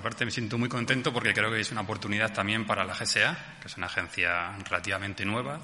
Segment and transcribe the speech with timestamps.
[0.00, 3.36] Aparte me siento muy contento porque creo que es una oportunidad también para la GSA,
[3.60, 5.60] que es una agencia relativamente nueva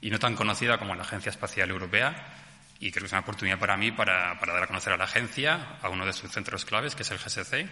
[0.00, 2.34] y no tan conocida como la Agencia Espacial Europea.
[2.80, 5.78] Y creo que es una oportunidad para mí para, dar a conocer a la agencia,
[5.80, 7.70] a uno de sus centros claves, que es el GSC,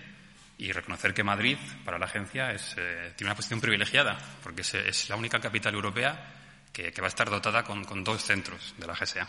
[0.59, 5.17] y reconocer que Madrid, para la agencia, eh, tiene una posición privilegiada, porque es, la
[5.17, 6.33] única capital europea
[6.73, 9.29] que, que va a estar dotada con, con, dos centros de la GSA.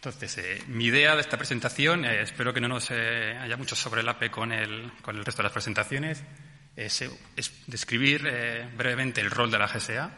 [0.00, 3.76] Entonces, eh, mi idea de esta presentación, eh, espero que no nos eh, haya mucho
[3.76, 6.24] sobrelape con el, con el resto de las presentaciones,
[6.74, 7.04] es,
[7.36, 8.22] es describir
[8.78, 10.10] brevemente el rol de la GSA,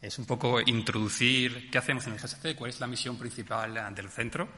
[0.00, 4.08] es un poco introducir qué hacemos en el GSC, cuál es la misión principal del
[4.08, 4.48] centro,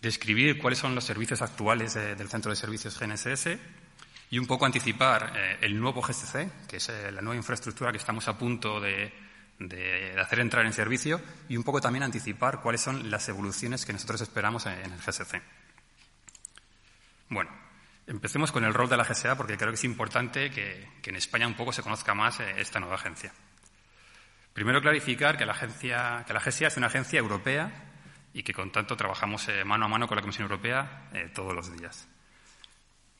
[0.00, 3.58] describir cuáles son los servicios actuales de, del Centro de Servicios GNSS
[4.30, 7.98] y un poco anticipar eh, el nuevo GSC, que es eh, la nueva infraestructura que
[7.98, 9.12] estamos a punto de,
[9.58, 13.92] de, hacer entrar en servicio, y un poco también anticipar cuáles son las evoluciones que
[13.92, 15.42] nosotros esperamos en, el GSC.
[17.28, 17.50] Bueno,
[18.06, 21.16] empecemos con el rol de la GSA porque creo que es importante que, que en
[21.16, 23.32] España un poco se conozca más eh, esta nueva agencia.
[24.52, 27.70] Primero clarificar que la, agencia, que la GSA es una agencia europea
[28.34, 31.54] y que, con tanto, trabajamos eh, mano a mano con la Comisión Europea eh, todos
[31.54, 32.08] los días.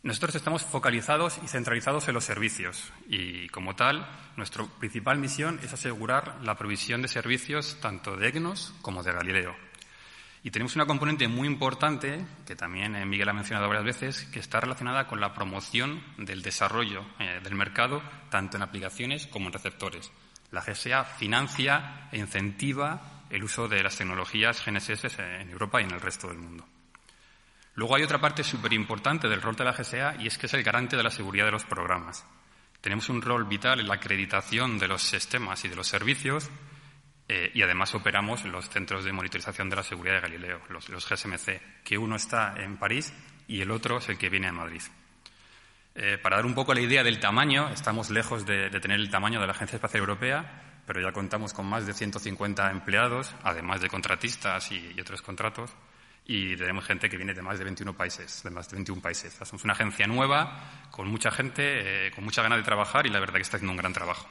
[0.02, 4.04] Nosotros estamos focalizados y centralizados en los servicios y, como tal,
[4.36, 9.54] nuestra principal misión es asegurar la provisión de servicios tanto de EGNOS como de Galileo.
[10.42, 14.40] Y tenemos una componente muy importante, que también eh, Miguel ha mencionado varias veces, que
[14.40, 19.52] está relacionada con la promoción del desarrollo eh, del mercado, tanto en aplicaciones como en
[19.52, 20.10] receptores.
[20.50, 25.92] La GSA financia e incentiva el uso de las tecnologías GNSS en Europa y en
[25.92, 26.66] el resto del mundo.
[27.74, 30.54] Luego hay otra parte súper importante del rol de la GSA y es que es
[30.54, 32.26] el garante de la seguridad de los programas.
[32.80, 36.50] Tenemos un rol vital en la acreditación de los sistemas y de los servicios
[37.28, 41.82] eh, y además operamos los centros de monitorización de la seguridad de Galileo, los, GSMC,
[41.84, 43.14] que uno está en París
[43.46, 44.82] y el otro es el que viene a Madrid.
[45.94, 49.40] Eh, para dar un poco la idea del tamaño, estamos lejos de, tener el tamaño
[49.40, 53.88] de la Agencia Espacial Europea, pero ya contamos con más de 150 empleados, además de
[53.88, 55.70] contratistas y, otros contratos,
[56.32, 59.34] y tenemos gente que viene de más de 21 países, de más de 21 países.
[59.44, 63.20] Somos una agencia nueva, con mucha gente, eh, con mucha ganas de trabajar y la
[63.20, 64.26] verdad que está haciendo un gran trabajo.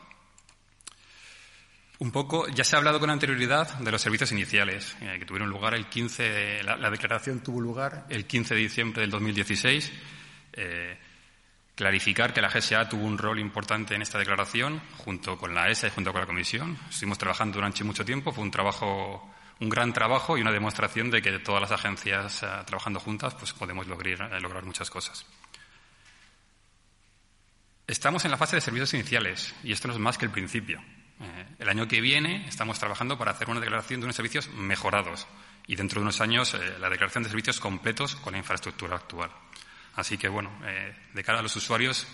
[2.00, 5.52] Un poco, ya se ha hablado con anterioridad de los servicios iniciales, eh, que tuvieron
[5.52, 9.94] lugar el 15, la, la, declaración tuvo lugar el 15 de diciembre del 2016.
[10.54, 10.98] Eh,
[11.76, 15.86] clarificar que la GSA tuvo un rol importante en esta declaración, junto con la ESA
[15.86, 16.80] y junto con la Comisión.
[16.90, 21.22] Estuvimos trabajando durante mucho tiempo, fue un trabajo, un gran trabajo y una demostración de
[21.22, 25.26] que todas las agencias uh, trabajando juntas pues podemos lograr, eh, lograr muchas cosas.
[27.88, 30.82] Estamos en la fase de servicios iniciales y esto no es más que el principio.
[31.20, 35.28] Eh, el año que viene estamos trabajando para hacer una declaración de unos servicios mejorados
[35.68, 39.30] y dentro de unos años eh, la declaración de servicios completos con la infraestructura actual.
[39.96, 42.08] Así que, bueno, eh, de cara a los usuarios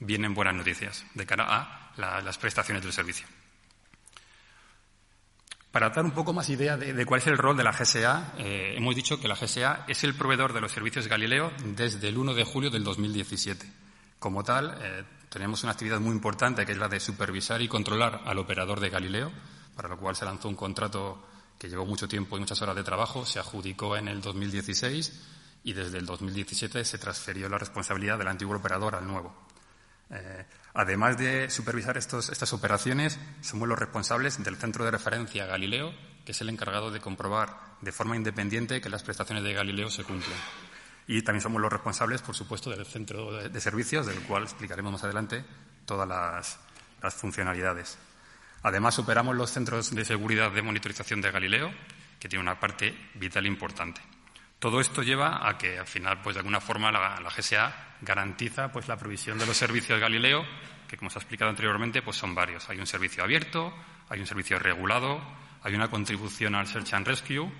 [0.00, 3.26] vienen buenas noticias, de cara a la, las prestaciones del servicio.
[5.70, 8.74] Para dar un poco más idea de, cuál es el rol de la GSA, eh,
[8.76, 12.34] hemos dicho que la GSA es el proveedor de los servicios Galileo desde el 1
[12.34, 13.70] de julio del 2017.
[14.18, 18.22] Como tal, eh, tenemos una actividad muy importante que es la de supervisar y controlar
[18.26, 19.30] al operador de Galileo,
[19.76, 21.24] para lo cual se lanzó un contrato
[21.56, 25.12] que llevó mucho tiempo y muchas horas de trabajo, se adjudicó en el 2016
[25.62, 29.49] y desde el 2017 se transfirió la responsabilidad del antiguo operador al nuevo.
[30.10, 30.44] Eh,
[30.74, 35.92] además de supervisar estas operaciones, somos los responsables del centro de referencia Galileo,
[36.24, 40.04] que es el encargado de comprobar de forma independiente que las prestaciones de Galileo se
[40.04, 40.36] cumplen.
[41.06, 45.04] Y también somos los responsables, por supuesto, del centro de, servicios, del cual explicaremos más
[45.04, 45.44] adelante
[45.84, 46.58] todas las,
[47.02, 47.98] las funcionalidades.
[48.62, 51.72] Además, operamos los centros de seguridad de monitorización de Galileo,
[52.20, 54.00] que tiene una parte vital importante.
[54.58, 58.72] Todo esto lleva a que, al final, pues de alguna forma, la, la GSA garantiza
[58.72, 60.44] pues, la provisión de los servicios de Galileo,
[60.88, 62.68] que, como se ha explicado anteriormente, pues son varios.
[62.68, 63.74] Hay un servicio abierto,
[64.08, 65.20] hay un servicio regulado,
[65.62, 67.50] hay una contribución al Search and Rescue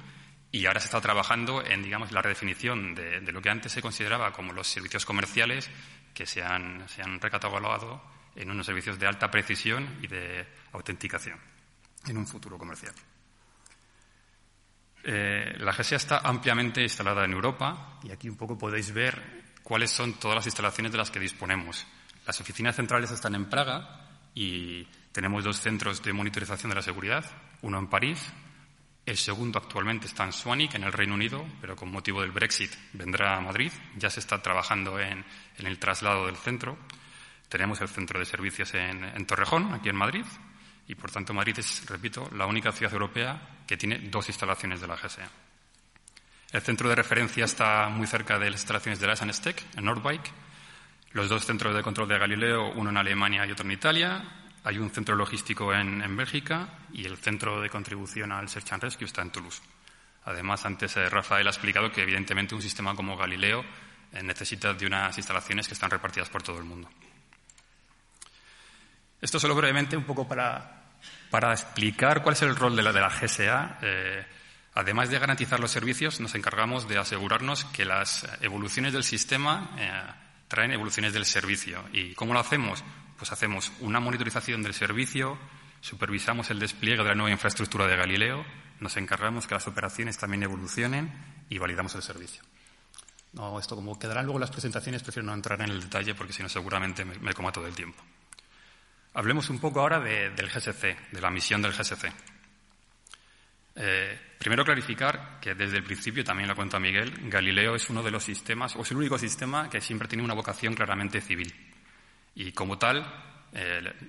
[0.53, 4.33] y ahora se está trabajando en, digamos, la redefinición de, lo que antes se consideraba
[4.33, 5.71] como los servicios comerciales,
[6.13, 8.03] que se han, se recatalogado
[8.35, 11.39] en unos servicios de alta precisión y de autenticación
[12.07, 12.95] en un futuro comercial.
[15.03, 19.91] Eh, la GSA está ampliamente instalada en Europa y aquí un poco podéis ver cuáles
[19.91, 21.87] son todas las instalaciones de las que disponemos.
[22.27, 27.25] Las oficinas centrales están en Praga y tenemos dos centros de monitorización de la seguridad,
[27.63, 28.33] uno en París,
[29.07, 32.71] el segundo actualmente está en Swanwick, en el Reino Unido, pero con motivo del Brexit
[32.93, 33.73] vendrá a Madrid.
[33.97, 35.25] Ya se está trabajando en,
[35.57, 36.79] el traslado del centro.
[37.49, 40.25] Tenemos el centro de servicios en, Torrejón, aquí en Madrid,
[40.87, 44.87] y por tanto Madrid es, repito, la única ciudad europea que tiene dos instalaciones de
[44.87, 45.29] la GSA.
[46.53, 50.23] El centro de referencia está muy cerca de las instalaciones de la SANSTEC, en Nordwijk.
[51.13, 54.25] Los dos centros de control de Galileo, uno en Alemania y otro en Italia.
[54.65, 59.07] Hay un centro logístico en, Bélgica y el centro de contribución al Search and Rescue
[59.07, 59.63] está en Toulouse.
[60.25, 63.65] Además, antes eh, Rafael ha explicado que, evidentemente, un sistema como Galileo
[64.13, 66.91] eh, necesita de unas instalaciones que están repartidas por todo el mundo.
[69.21, 70.83] Esto solo brevemente, un poco para,
[71.53, 73.79] explicar cuál es el rol de la, de la GSA.
[73.83, 74.27] Eh,
[74.75, 79.71] además de garantizar los servicios, nos encargamos de asegurarnos que las evoluciones del sistema
[80.49, 81.85] traen evoluciones del servicio.
[81.93, 82.85] ¿Y cómo lo hacemos?
[83.21, 85.37] pues hacemos una monitorización del servicio,
[85.83, 88.47] supervisamos el despliegue de la nueva infraestructura de Galileo,
[88.81, 91.13] nos encargamos que las operaciones también evolucionen
[91.51, 92.43] y validamos el servicio.
[93.35, 96.43] No, esto como quedarán luego las presentaciones, prefiero no entrar en el detalle porque si
[96.43, 98.03] no seguramente me, coma todo el tiempo.
[99.13, 102.11] Hablemos un poco ahora del GSC, de la misión del GSC.
[103.77, 108.11] Eh, primero clarificar que desde el principio, también lo cuenta Miguel, Galileo es uno de
[108.11, 111.53] los sistemas, o es el único sistema que siempre tiene una vocación claramente civil.
[112.35, 113.05] Y como tal,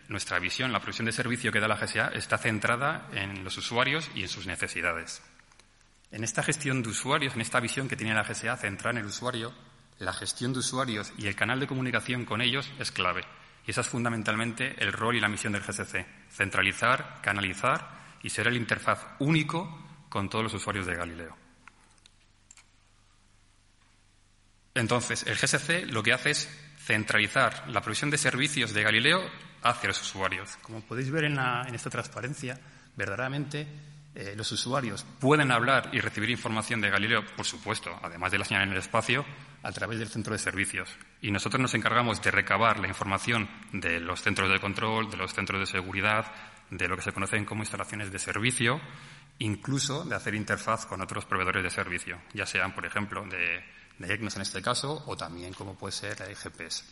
[0.08, 4.10] nuestra visión, la provisión de servicio que da la GSA está centrada en los usuarios
[4.14, 5.24] y en sus necesidades.
[6.12, 9.10] En esta gestión de usuarios, en esta visión que tiene la GSA centrada en el
[9.10, 9.54] usuario,
[9.98, 13.24] la gestión de usuarios y el canal de comunicación con ellos es clave.
[13.66, 18.48] Y esa es fundamentalmente el rol y la misión del GSC, centralizar, canalizar y ser
[18.48, 19.80] el interfaz único
[20.10, 21.38] con todos los usuarios de Galileo.
[24.74, 29.22] Entonces, el GSC lo que hace es centralizar la provisión de servicios de Galileo
[29.64, 30.58] hacia los usuarios.
[30.62, 31.38] Como podéis ver en,
[31.74, 32.60] esta transparencia,
[32.96, 33.68] verdaderamente
[34.16, 38.46] eh, los usuarios pueden hablar y recibir información de Galileo, por supuesto, además de la
[38.46, 39.26] señal en el espacio,
[39.64, 40.90] a través del centro de servicios.
[41.22, 45.34] Y nosotros nos encargamos de recabar la información de los centros de control, de los
[45.34, 46.26] centros de seguridad,
[46.72, 48.82] de lo que se conocen como instalaciones de servicio,
[49.38, 53.64] incluso de hacer interfaz con otros proveedores de servicio, ya sean, por ejemplo, de
[54.02, 56.84] de EGNOS en este caso, o también como puede ser la GPS.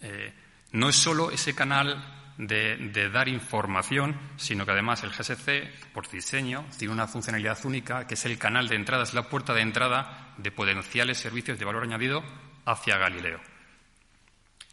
[0.00, 0.32] Eh,
[0.72, 6.64] no es solo ese canal de, dar información, sino que además el GSC, por diseño,
[6.78, 10.34] tiene una funcionalidad única, que es el canal de entrada, es la puerta de entrada
[10.38, 12.22] de potenciales servicios de valor añadido
[12.64, 13.40] hacia Galileo.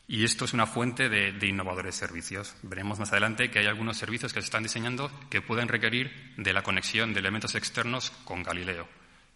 [0.09, 2.56] Y esto es una fuente de, innovadores servicios.
[2.63, 6.54] Veremos más adelante que hay algunos servicios que se están diseñando que pueden requerir de
[6.54, 8.88] la conexión de elementos externos con Galileo.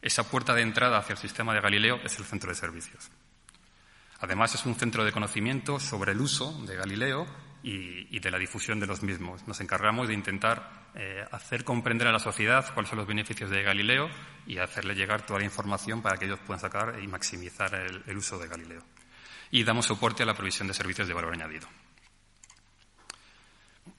[0.02, 3.12] Esa puerta de entrada hacia el sistema de Galileo es el centro de servicios.
[4.22, 7.28] Además, es un centro de conocimiento sobre el uso de Galileo
[7.64, 9.46] y, de la difusión de los mismos.
[9.48, 13.62] Nos encargamos de intentar eh, hacer comprender a la sociedad cuáles son los beneficios de
[13.62, 14.10] Galileo
[14.48, 18.40] y hacerle llegar toda la información para que ellos puedan sacar y maximizar el uso
[18.40, 18.84] de Galileo.
[19.51, 21.68] Y damos soporte a la provisión de servicios de valor añadido.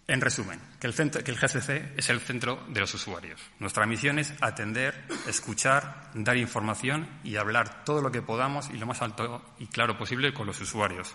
[0.08, 3.40] En resumen, que el, GSC es el centro de los usuarios.
[3.60, 8.87] Nuestra misión es atender, escuchar, dar información y hablar todo lo que podamos y lo
[8.87, 11.14] más alto y claro posible con los usuarios.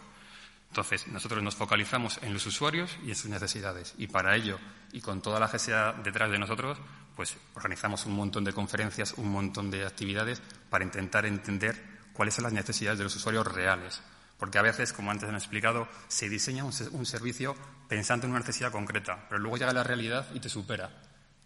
[0.70, 3.94] Entonces, nosotros nos focalizamos en los usuarios y en sus necesidades.
[3.98, 4.58] Y para ello,
[4.94, 6.79] y con toda la GSA detrás de nosotros,
[7.15, 12.44] pues organizamos un montón de conferencias, un montón de actividades para intentar entender cuáles son
[12.44, 14.01] las necesidades de los usuarios reales
[14.38, 17.56] porque a veces, como antes han explicado, se diseña un, servicio
[17.88, 20.91] pensando en una necesidad concreta, pero luego llega la realidad y te supera.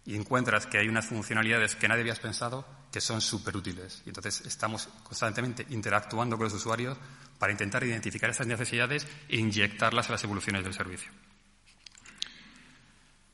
[0.04, 4.02] Y encuentras que hay unas funcionalidades que nadie habías pensado que son súper útiles.
[4.04, 6.98] Y entonces estamos constantemente interactuando con los usuarios
[7.38, 11.10] para intentar identificar esas necesidades e inyectarlas a las evoluciones del servicio.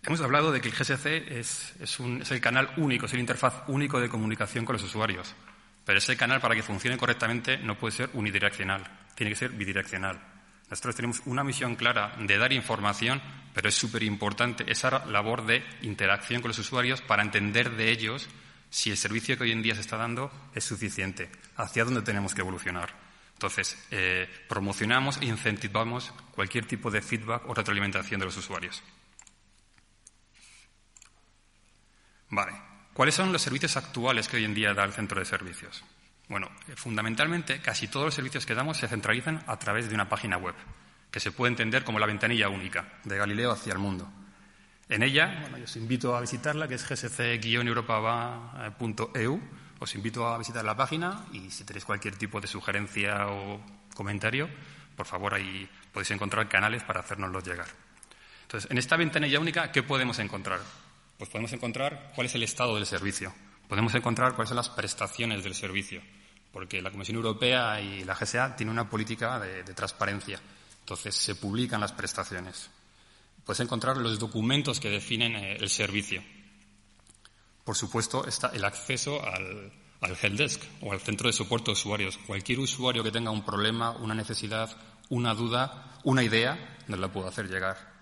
[0.04, 1.06] Hemos hablado de que el GSC
[1.38, 5.34] es, es el canal único, es el interfaz único de comunicación con los usuarios.
[5.84, 10.16] Pero ese canal, para que funcione correctamente, no puede ser unidireccional tiene que ser bidireccional.
[10.70, 13.20] Nosotros tenemos una misión clara de dar información,
[13.52, 18.28] pero es súper importante esa labor de interacción con los usuarios para entender de ellos
[18.70, 22.32] si el servicio que hoy en día se está dando es suficiente, hacia dónde tenemos
[22.32, 22.94] que evolucionar.
[23.32, 28.84] Entonces, eh, promocionamos e incentivamos cualquier tipo de feedback o retroalimentación de los usuarios.
[32.30, 32.52] Vale.
[32.92, 35.82] ¿Cuáles son los servicios actuales que hoy en día da el centro de servicios?
[36.28, 40.08] Bueno, eh, fundamentalmente casi todos los servicios que damos se centralizan a través de una
[40.08, 40.54] página web,
[41.10, 44.10] que se puede entender como la ventanilla única de Galileo hacia el mundo.
[44.88, 49.40] En ella, bueno, os invito a visitarla, que es gsc-europava.eu,
[49.80, 53.60] Os invito a visitar la página y si tenéis cualquier tipo de sugerencia o
[53.94, 54.48] comentario,
[54.96, 57.68] por favor, ahí podéis encontrar canales para hacérnoslos llegar.
[58.42, 60.58] Entonces, en esta ventanilla única, ¿qué podemos encontrar?
[61.16, 63.32] Pues podemos encontrar cuál es el estado del servicio.
[63.68, 66.02] Podemos encontrar cuáles son las prestaciones del servicio.
[66.52, 70.40] Porque la Comisión Europea y la GSA tienen una política de, transparencia.
[70.80, 72.70] Entonces, se publican las prestaciones.
[73.44, 76.22] Puedes encontrar los documentos que definen eh, el servicio.
[77.64, 82.18] Por supuesto, está el acceso al, al helpdesk o al centro de soporte de usuarios.
[82.18, 84.74] Cualquier usuario que tenga un problema, una necesidad,
[85.10, 87.97] una duda, una idea, nos la puedo hacer llegar.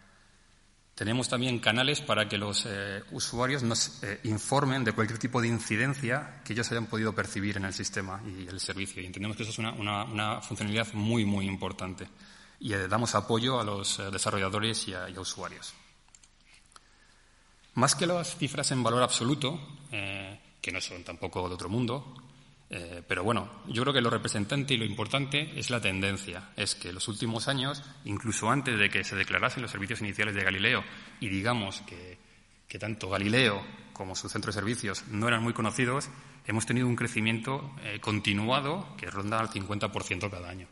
[0.97, 5.49] Tenemos también canales para que los eh, usuarios nos eh, informen de cualquier tipo de
[5.49, 9.03] incidencia que ellos hayan podido percibir en el sistema y el servicio.
[9.03, 12.09] Y entendemos que eso es una, una, funcionalidad muy, muy importante
[12.61, 15.75] y eh, damos apoyo a los desarrolladores y a, y a, usuarios.
[17.75, 19.61] Más que las cifras en valor absoluto,
[19.91, 22.15] que no son tampoco de otro mundo,
[22.69, 26.51] eh, pero bueno, yo creo que lo representante y lo importante es la tendencia.
[26.57, 30.35] Es que en los últimos años, incluso antes de que se declarasen los servicios iniciales
[30.35, 30.83] de Galileo,
[31.21, 32.19] y digamos que,
[32.79, 36.11] tanto Galileo como su centro de servicios no eran muy conocidos,
[36.47, 40.69] hemos tenido un crecimiento eh, continuado que ronda al 50% cada año.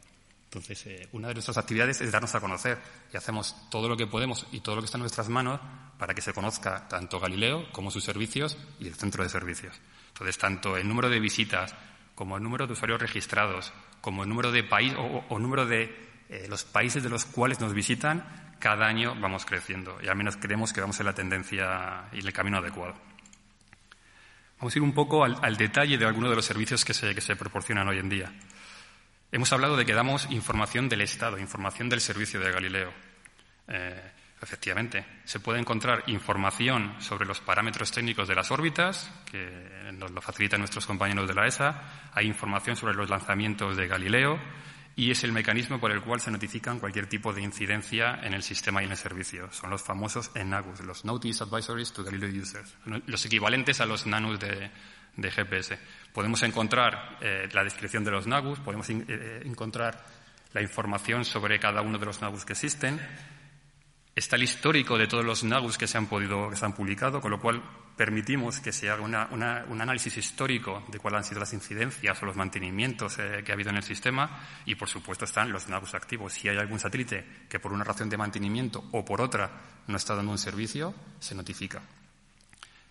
[0.46, 2.78] Entonces, eh, una de nuestras actividades es darnos a conocer
[3.10, 5.60] y hacemos todo lo que podemos y todo lo que está en nuestras manos
[5.98, 9.80] para que se conozca tanto Galileo como sus servicios y el centro de servicios.
[10.14, 11.74] Entonces, tanto el número de visitas
[12.14, 15.92] como el número de usuarios registrados, como el número de países o, o, número de
[16.28, 20.36] eh, los países de los cuales nos visitan, cada año vamos creciendo y al menos
[20.36, 22.94] creemos que vamos en la tendencia y el camino adecuado.
[24.60, 27.12] Vamos a ir un poco al, al detalle de algunos de los servicios que se,
[27.12, 28.32] que se proporcionan hoy en día.
[29.32, 32.92] Hemos hablado de que damos información del Estado, información del servicio de Galileo.
[33.66, 34.12] Eh,
[34.44, 40.20] efectivamente, se puede encontrar información sobre los parámetros técnicos de las órbitas, que nos lo
[40.20, 42.10] facilitan nuestros compañeros de la ESA.
[42.12, 44.38] Hay información sobre los lanzamientos de Galileo
[44.96, 48.42] y es el mecanismo por el cual se notifican cualquier tipo de incidencia en el
[48.42, 49.50] sistema y en el servicio.
[49.50, 54.38] Son los famosos NAGUS, los Notice Advisories to Galileo Users, los equivalentes a los NANUS
[54.38, 54.70] de,
[55.16, 55.78] GPS.
[56.12, 60.04] Podemos encontrar eh, la descripción de los NAGUS, podemos eh, encontrar
[60.52, 63.00] la información sobre cada uno de los NAGUS que existen.
[64.16, 67.20] Está el histórico de todos los NAGUS que se han podido, que se han publicado,
[67.20, 67.60] con lo cual
[67.96, 72.36] permitimos que se haga un análisis histórico de cuáles han sido las incidencias o los
[72.36, 76.32] mantenimientos eh, que ha habido en el sistema y, por supuesto, están los NAGUS activos.
[76.32, 79.50] Si hay algún satélite que por una razón de mantenimiento o por otra
[79.88, 81.82] no está dando un servicio, se notifica.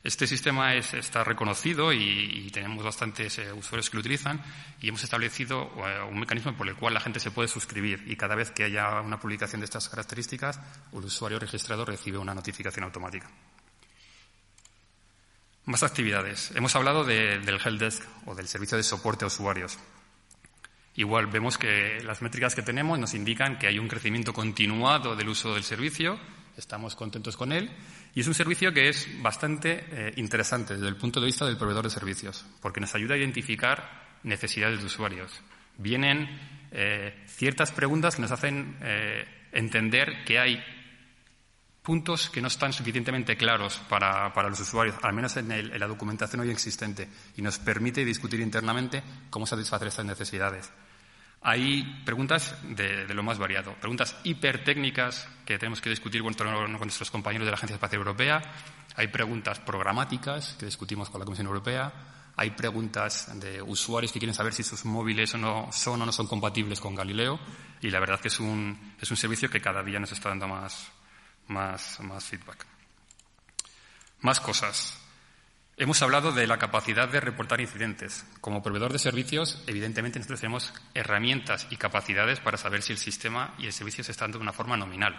[0.03, 4.43] Este sistema es, está reconocido y, tenemos bastantes eh, usuarios que lo utilizan
[4.81, 8.17] y hemos establecido eh, un mecanismo por el cual la gente se puede suscribir y
[8.17, 10.59] cada vez que haya una publicación de estas características,
[10.91, 13.31] el usuario registrado recibe una notificación automática.
[15.65, 16.51] Más actividades.
[16.53, 19.79] Hemos hablado de, del helpdesk o del servicio de soporte a usuarios.
[20.95, 25.29] Igual vemos que las métricas que tenemos nos indican que hay un crecimiento continuado del
[25.29, 26.19] uso del servicio,
[26.57, 27.69] estamos contentos con él
[28.13, 31.57] y es un servicio que es bastante eh, interesante desde el punto de vista del
[31.57, 35.31] proveedor de servicios, porque nos ayuda a identificar necesidades de usuarios.
[35.77, 36.29] Vienen
[36.71, 40.63] eh, ciertas preguntas que nos hacen eh, entender que hay
[41.81, 45.87] puntos que no están suficientemente claros para, para los usuarios, al menos en, en, la
[45.87, 50.71] documentación hoy existente, y nos permite discutir internamente cómo satisfacer estas necesidades.
[51.45, 56.33] Hay preguntas de, lo más variado, preguntas hipertécnicas que tenemos que discutir con,
[56.71, 58.41] nuestros compañeros de la Agencia Espacial Europea,
[58.95, 61.91] hay preguntas programáticas que discutimos con la Comisión Europea,
[62.37, 66.13] hay preguntas de usuarios que quieren saber si sus móviles o no son o no
[66.13, 67.37] son compatibles con Galileo,
[67.81, 70.47] y la verdad que es un, es un servicio que cada día nos está dando
[70.47, 70.91] más
[72.21, 72.65] feedback.
[74.21, 75.02] Más cosas.
[75.75, 78.27] Hemos hablado de la capacidad de reportar incidentes.
[78.41, 83.55] Como proveedor de servicios, evidentemente nosotros tenemos herramientas y capacidades para saber si el sistema
[83.57, 85.15] y el servicio se están dando de una forma nominal.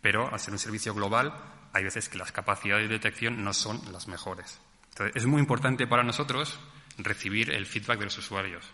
[0.00, 1.32] Pero al ser un servicio global,
[1.72, 4.60] hay veces que las capacidades de detección no son las mejores.
[4.90, 6.58] Entonces, es muy importante para nosotros
[6.98, 8.64] recibir el feedback de los usuarios,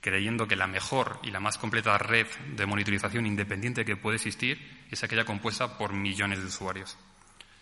[0.00, 2.26] creyendo que la mejor y la más completa red
[2.56, 6.96] de monitorización independiente que puede existir es aquella compuesta por millones de usuarios.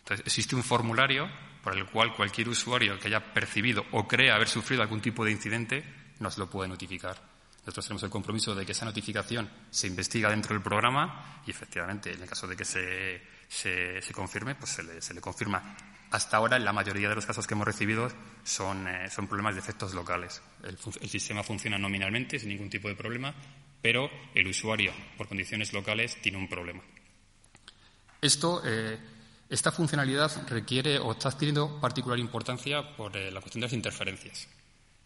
[0.07, 1.29] Entonces, existe un formulario
[1.65, 5.33] por el cual cualquier usuario que haya percibido o crea haber sufrido algún tipo de
[5.33, 5.83] incidente
[6.21, 7.21] nos lo puede notificar.
[7.63, 12.13] Nosotros tenemos el compromiso de que esa notificación se investiga dentro del programa y, efectivamente,
[12.13, 15.77] en el caso de que se, se, confirme, pues se le, se le, confirma.
[16.13, 18.09] Hasta ahora, en la mayoría de los casos que hemos recibido
[18.45, 20.41] son, eh, son problemas de efectos locales.
[20.63, 23.35] El, el, sistema funciona nominalmente, sin ningún tipo de problema,
[23.83, 26.83] pero el usuario, por condiciones locales, tiene un problema.
[28.23, 28.99] Esto eh,
[29.49, 34.49] esta funcionalidad requiere o está adquiriendo particular importancia por eh, la cuestión de las interferencias.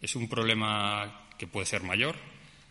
[0.01, 2.17] Es un problema que puede ser mayor.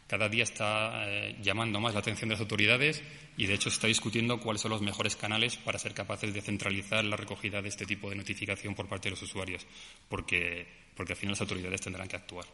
[0.08, 3.04] Cada día está eh, llamando más la atención de las autoridades
[3.38, 6.42] y, de hecho, se está discutiendo cuáles son los mejores canales para ser capaces de
[6.42, 9.68] centralizar la recogida de este tipo de notificación por parte de los usuarios,
[10.10, 12.46] porque, porque al final las autoridades tendrán que actuar.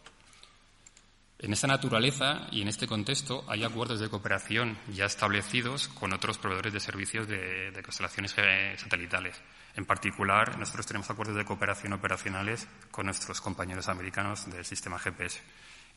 [1.38, 6.38] En esta naturaleza y en este contexto hay acuerdos de cooperación ya establecidos con otros
[6.38, 8.32] proveedores de servicios de, constelaciones
[8.78, 9.42] satelitales.
[9.76, 15.42] En particular, nosotros tenemos acuerdos de cooperación operacionales con nuestros compañeros americanos del sistema GPS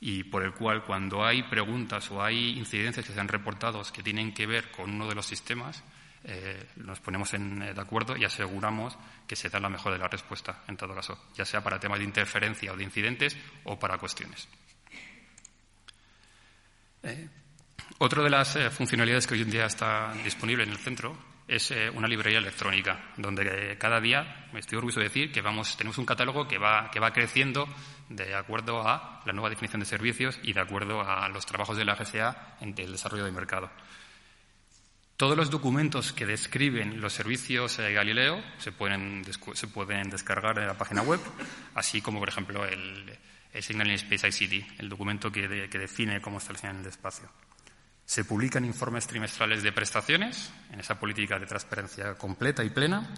[0.01, 4.03] y por el cual cuando hay preguntas o hay incidencias que se han reportado que
[4.03, 5.85] tienen que ver con uno de los sistemas,
[6.25, 10.09] eh, nos ponemos en, de acuerdo y aseguramos que se da la mejor de la
[10.09, 13.99] respuesta, en todo caso, ya sea para temas de interferencia o de incidentes o para
[13.99, 14.49] cuestiones.
[17.03, 17.29] Eh,
[17.99, 21.71] otra de las eh, funcionalidades que hoy en día está disponible en el centro es
[21.71, 25.97] eh, una librería electrónica, donde cada día, me estoy orgulloso de decir, que vamos, tenemos
[25.97, 27.67] un catálogo que va, que va creciendo
[28.11, 31.87] de acuerdo a la nueva definición de servicios y de acuerdo a los trabajos de
[31.87, 33.71] la GSA en el desarrollo del mercado.
[35.17, 39.25] Todos los documentos que describen los servicios Galileo se pueden,
[39.55, 41.21] se pueden descargar en la página web,
[41.75, 43.19] así como, por ejemplo, el
[43.61, 47.29] Signal in Space ICT, el documento que, define cómo señal en el espacio.
[48.05, 53.09] Se publican informes trimestrales de prestaciones en esa política de transparencia completa y plena.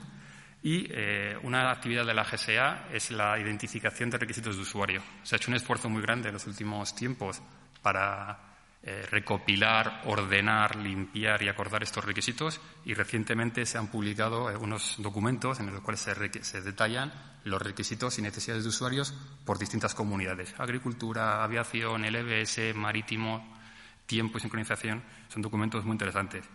[0.63, 5.03] Y eh, una actividad de la GSA es la identificación de requisitos de usuario.
[5.23, 7.41] Se ha hecho un esfuerzo muy grande en los últimos tiempos
[7.83, 8.50] para
[8.83, 14.95] eh, recopilar, ordenar, limpiar y acordar estos requisitos y recientemente se han publicado eh, unos
[14.97, 17.13] documentos en los cuales se, detallan
[17.45, 19.13] los requisitos y necesidades de usuarios
[19.45, 20.55] por distintas comunidades.
[20.59, 23.55] Agricultura, aviación, LBS, marítimo,
[24.07, 26.47] tiempo y sincronización son documentos muy interesantes.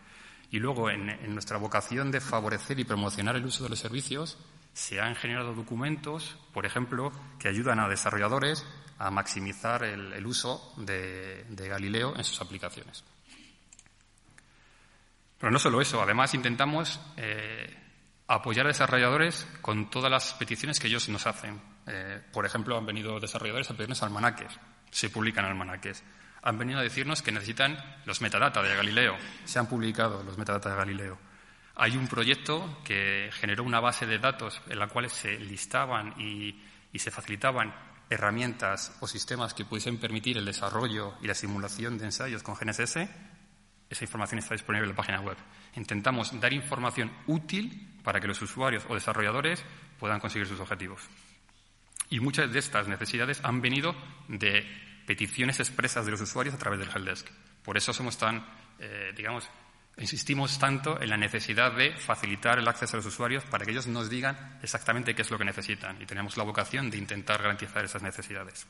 [0.49, 4.39] Y luego, en, en nuestra vocación de favorecer y promocionar el uso de los servicios,
[4.73, 8.65] se han generado documentos, por ejemplo, que ayudan a desarrolladores
[8.97, 13.03] a maximizar el, uso de, Galileo en sus aplicaciones.
[15.37, 17.75] Pero no solo eso, además intentamos eh,
[18.27, 21.61] apoyar a desarrolladores con todas las peticiones que ellos nos hacen.
[21.87, 24.57] Eh, por ejemplo, han venido desarrolladores a pedirnos almanaques,
[24.91, 26.03] se publican almanaques.
[26.41, 30.69] Han venido a decirnos que necesitan los metadata de Galileo, se han publicado los metadata
[30.69, 31.17] de Galileo.
[31.75, 36.63] Hay un proyecto que generó una base de datos en la cual se listaban y,
[36.93, 37.73] y se facilitaban
[38.09, 43.07] herramientas o sistemas que pudiesen permitir el desarrollo y la simulación de ensayos con GNSS,
[43.89, 45.37] esa información está disponible en la página web.
[45.75, 49.63] Intentamos dar información útil para que los usuarios o desarrolladores
[49.99, 51.01] puedan conseguir sus objetivos.
[52.09, 53.95] Y muchas de estas necesidades han venido
[54.27, 54.65] de
[55.05, 57.27] peticiones expresas de los usuarios a través del helpdesk.
[57.63, 58.45] Por eso somos tan,
[58.79, 59.49] eh, digamos,
[59.97, 63.87] Insistimos tanto en la necesidad de facilitar el acceso a los usuarios para que ellos
[63.87, 67.85] nos digan exactamente qué es lo que necesitan y tenemos la vocación de intentar garantizar
[67.85, 68.67] esas necesidades.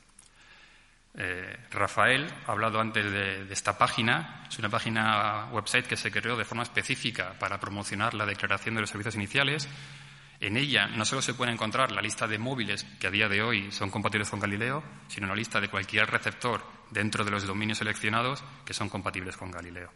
[1.18, 4.44] Eh, Rafael ha hablado antes de, esta página.
[4.50, 8.82] Es una página website que se creó de forma específica para promocionar la declaración de
[8.82, 9.68] los servicios iniciales.
[10.42, 13.42] En ella no solo se puede encontrar la lista de móviles que a día de
[13.42, 16.62] hoy son compatibles con Galileo, sino una lista de cualquier receptor
[16.92, 19.92] dentro de los dominios seleccionados que son compatibles con Galileo.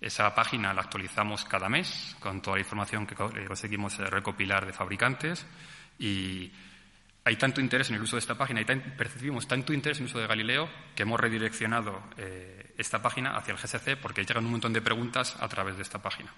[0.00, 4.64] Esa página la actualizamos cada mes con toda la información que eh, conseguimos eh, recopilar
[4.64, 5.44] de fabricantes
[5.98, 6.52] y
[7.24, 10.10] hay tanto interés en el uso de esta página y percibimos tanto interés en el
[10.10, 14.52] uso de Galileo que hemos redireccionado eh, esta página hacia el GSC porque llegan un
[14.52, 16.32] montón de preguntas a través de esta página.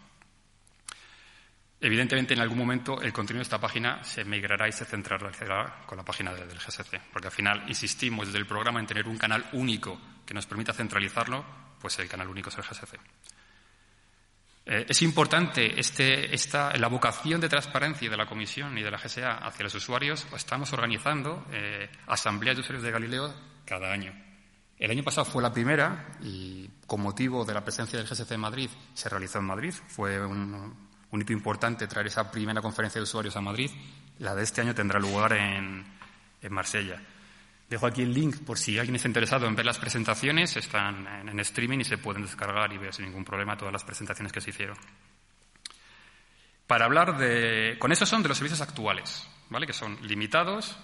[1.82, 5.96] Evidentemente, en algún momento el contenido de esta página se migrará y se centrará con
[5.96, 9.46] la página del GSC, porque al final insistimos desde el programa en tener un canal
[9.52, 11.44] único que nos permita centralizarlo,
[11.80, 12.98] pues el canal único es el GSC.
[14.72, 18.98] Eh, es importante este, esta, la vocación de transparencia de la Comisión y de la
[18.98, 20.28] GSA hacia los usuarios.
[20.32, 24.12] Estamos organizando eh, asambleas de usuarios de Galileo cada año.
[24.78, 28.40] El año pasado fue la primera y con motivo de la presencia del GSC en
[28.40, 29.74] Madrid se realizó en Madrid.
[29.88, 30.76] Fue un,
[31.14, 33.72] hito importante traer esa primera conferencia de usuarios a Madrid.
[34.20, 35.84] La de este año tendrá lugar en,
[36.40, 37.02] en Marsella.
[37.70, 40.56] Dejo aquí el link por si alguien está interesado en ver las presentaciones.
[40.56, 44.32] Están en, streaming y se pueden descargar y ver sin ningún problema todas las presentaciones
[44.32, 44.76] que se hicieron.
[46.66, 47.76] Para hablar de.
[47.78, 49.68] Con eso son de los servicios actuales, ¿vale?
[49.68, 50.76] Que son limitados.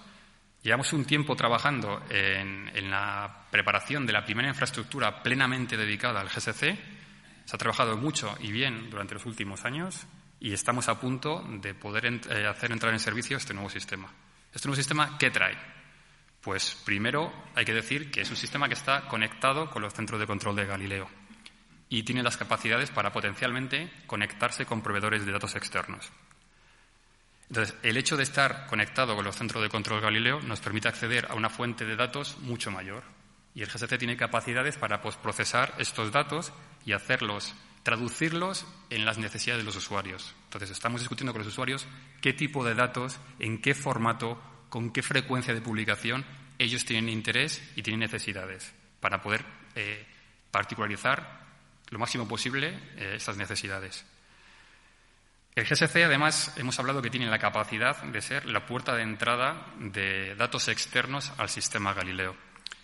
[0.63, 6.29] Llevamos un tiempo trabajando en, en la preparación de la primera infraestructura plenamente dedicada al
[6.29, 6.61] GSC.
[7.45, 10.07] Se ha trabajado mucho y bien durante los últimos años
[10.39, 14.09] y estamos a punto de poder eh, hacer entrar en servicio este nuevo sistema.
[14.53, 15.57] Este nuevo sistema, ¿qué trae?
[16.47, 20.17] Pues primero hay que decir que es un sistema que está conectado con los centros
[20.17, 21.09] de control de Galileo
[21.89, 26.09] y tiene las capacidades para potencialmente conectarse con proveedores de datos externos.
[27.49, 31.27] Entonces, el hecho de estar conectado con los centros de control Galileo nos permite acceder
[31.29, 33.03] a una fuente de datos mucho mayor.
[33.53, 36.53] Y el GSC tiene capacidades para procesar estos datos
[36.85, 40.33] y hacerlos, traducirlos en las necesidades de los usuarios.
[40.45, 41.85] Entonces, estamos discutiendo con los usuarios
[42.21, 46.25] qué tipo de datos, en qué formato, con qué frecuencia de publicación
[46.59, 50.05] ellos tienen interés y tienen necesidades para poder eh,
[50.51, 51.45] particularizar
[51.89, 54.05] lo máximo posible eh, estas necesidades.
[55.55, 59.73] El GSC, además, hemos hablado que tiene la capacidad de ser la puerta de entrada
[59.79, 62.35] de datos externos al sistema Galileo.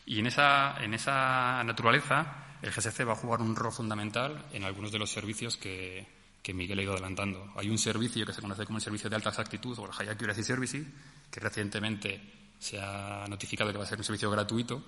[0.06, 4.64] Y en esa, en esa naturaleza, el GSC va a jugar un rol fundamental en
[4.64, 6.08] algunos de los servicios que,
[6.44, 7.54] que Miguel ha ido adelantando.
[7.56, 10.10] Hay un servicio que se conoce como el servicio de alta exactitud o el High
[10.10, 10.86] Accuracy Service,
[11.32, 12.22] que recientemente
[12.60, 14.84] se ha notificado que va a ser un servicio gratuito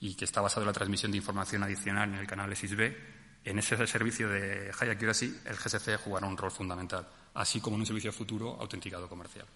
[0.00, 2.96] y que está basado en la transmisión de información adicional en el canal SISB.
[3.44, 7.82] En ese servicio de High Accuracy, el GSC jugará un rol fundamental, así como en
[7.82, 9.46] un servicio futuro autenticado comercial.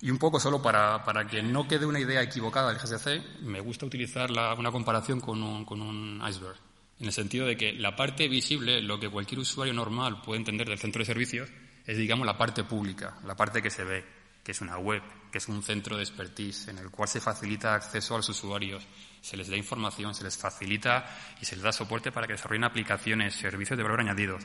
[0.00, 3.60] Y un poco solo para, para, que no quede una idea equivocada del GSC, me
[3.60, 6.56] gusta utilizar una comparación con un, con un iceberg
[6.98, 10.68] en el sentido de que la parte visible, lo que cualquier usuario normal puede entender
[10.68, 11.50] del centro de servicios,
[11.86, 14.04] es, digamos, la parte pública, la parte que se ve,
[14.42, 17.74] que es una web, que es un centro de expertise en el cual se facilita
[17.74, 18.86] acceso a los usuarios,
[19.20, 21.04] se les da información, se les facilita
[21.40, 24.38] y se les da soporte para que desarrollen aplicaciones, servicios de valor añadido.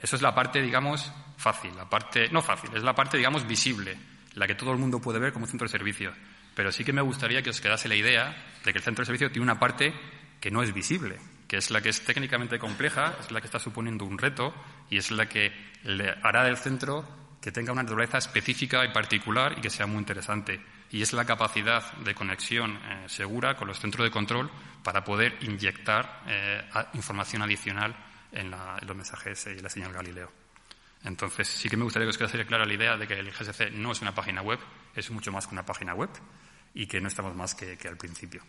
[0.00, 3.96] Eso es la parte, digamos, fácil, la parte, no fácil, es la parte, digamos, visible,
[4.34, 6.14] la que todo el mundo puede ver como centro de servicios.
[6.54, 9.06] Pero sí que me gustaría que os quedase la idea de que el centro de
[9.06, 9.94] servicios tiene una parte
[10.40, 13.58] que no es visible, que es la que es técnicamente compleja, es la que está
[13.58, 14.54] suponiendo un reto
[14.90, 15.52] y es la que
[15.84, 17.04] le hará del centro
[17.40, 20.60] que tenga una naturaleza específica y particular y que sea muy interesante.
[20.90, 24.50] Y es la capacidad de conexión eh, segura con los centros de control
[24.82, 26.62] para poder inyectar eh,
[26.94, 27.94] información adicional
[28.32, 30.32] en, los mensajes y la señal Galileo.
[31.04, 33.70] Entonces, sí que me gustaría que os quedase clara la idea de que el GSC
[33.72, 34.58] no es una página web,
[34.94, 36.10] es mucho más que una página web
[36.74, 38.42] y que no estamos más que al principio.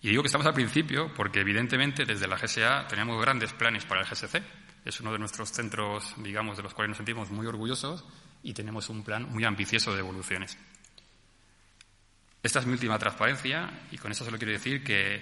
[0.00, 4.02] Y digo que estamos al principio porque, evidentemente, desde la GSA tenemos grandes planes para
[4.02, 4.40] el GSC.
[4.84, 8.04] Es uno de nuestros centros, digamos, de los cuales nos sentimos muy orgullosos
[8.42, 10.56] y tenemos un plan muy ambicioso de evoluciones.
[12.42, 15.20] Esta es mi última transparencia y con eso solo quiero decir que,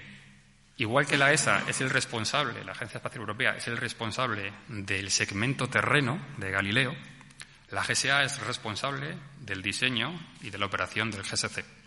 [0.76, 5.10] igual que la ESA es el responsable, la Agencia Espacial Europea es el responsable del
[5.10, 6.94] segmento terreno de Galileo,
[7.70, 10.12] la GSA es responsable del diseño
[10.42, 11.85] y de la operación del GSC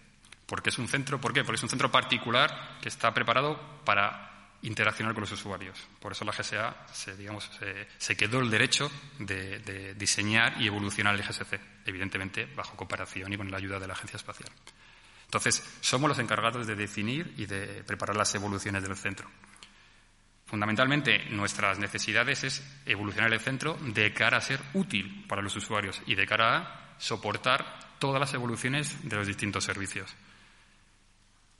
[0.49, 1.43] porque es un centro, ¿por qué?
[1.43, 4.29] Porque es un centro particular que está preparado para
[4.63, 5.79] interaccionar con los usuarios.
[5.99, 12.45] Por eso la GSA se, quedó el derecho de, diseñar y evolucionar el GSC, evidentemente
[12.45, 14.49] bajo cooperación y con la ayuda de la Agencia Espacial.
[15.25, 19.29] Entonces, somos los encargados de definir y de preparar las evoluciones del centro.
[20.47, 26.01] Fundamentalmente, nuestras necesidades es evolucionar el centro de cara a ser útil para los usuarios
[26.07, 30.15] y de cara a soportar todas las evoluciones de los distintos servicios.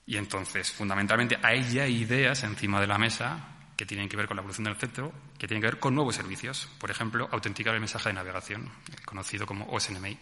[0.09, 4.37] Y entonces, fundamentalmente, hay ya ideas encima de la mesa que tienen que ver con
[4.37, 6.67] la evolución del centro, que tienen que ver con nuevos servicios.
[6.79, 8.71] Por ejemplo, autenticar el mensaje de navegación,
[9.05, 10.17] conocido como OSNMI.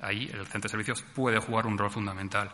[0.00, 2.50] Ahí el centro de servicios puede jugar un rol fundamental.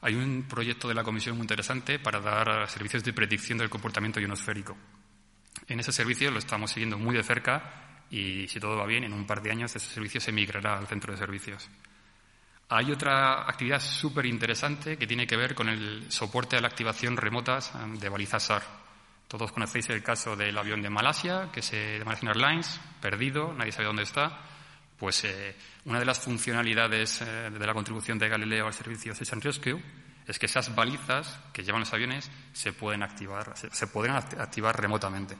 [0.00, 4.18] Hay un proyecto de la Comisión muy interesante para dar servicios de predicción del comportamiento
[4.18, 4.76] ionosférico.
[5.68, 9.12] En ese servicio lo estamos siguiendo muy de cerca y, si todo va bien, en
[9.12, 11.70] un par de años ese servicio se migrará al centro de servicios.
[12.72, 17.16] Hay otra actividad súper interesante que tiene que ver con el soporte a la activación
[17.16, 18.62] remota um, de balizas SAR.
[19.26, 23.72] Todos conocéis el caso del avión de Malasia, que se, de Malaysian Airlines, perdido, nadie
[23.72, 24.38] sabe dónde está.
[24.96, 25.56] Pues eh,
[25.86, 29.82] una de las funcionalidades eh, de la contribución de Galileo al servicio Search and Rescue
[30.28, 35.36] es que esas balizas que llevan los aviones se pueden activar, se pueden activar remotamente.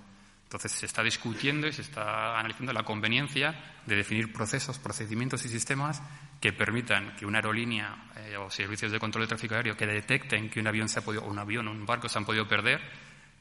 [0.51, 3.55] Entonces se está discutiendo y se está analizando la conveniencia
[3.87, 6.03] de definir procesos, procedimientos y sistemas
[6.41, 10.51] que permitan que una aerolínea eh, o servicios de control de tráfico aéreo que detecten
[10.51, 12.81] que un avión se ha podido, un avión un barco se han podido perder,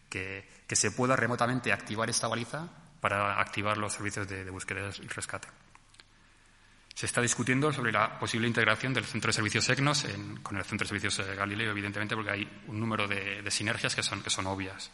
[0.07, 2.69] que, se pueda remotamente activar esta baliza
[3.01, 5.47] para activar los servicios de, búsqueda y rescate.
[6.93, 10.05] Se está discutiendo sobre la posible integración del centro de servicios EGNOS
[10.43, 14.03] con el centro de servicios eh, Galileo, evidentemente, porque hay un número de, sinergias que
[14.03, 14.91] son obvias.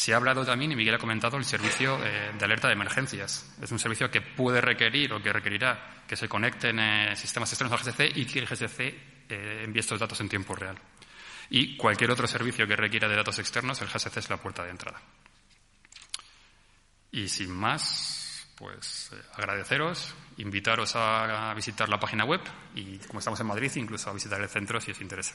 [0.00, 3.54] Se ha hablado también, y Miguel ha comentado, el servicio eh, de alerta de emergencias.
[3.60, 7.78] Es un servicio que puede requerir o que requerirá que se conecten eh, sistemas externos
[7.78, 10.78] al GSC y que el GSC eh, envíe estos datos en tiempo real.
[11.50, 14.70] Y cualquier otro servicio que requiera de datos externos, el GSC es la puerta de
[14.70, 15.02] entrada.
[17.12, 22.40] Y sin más, pues agradeceros, invitaros a visitar la página web
[22.74, 25.34] y, como estamos en Madrid, incluso a visitar el centro si os interesa.